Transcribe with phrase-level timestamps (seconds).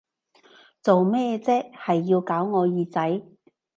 [0.81, 3.21] 做咩啫，係要搞我耳仔！